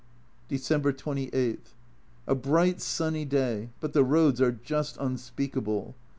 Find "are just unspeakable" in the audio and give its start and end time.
4.41-5.93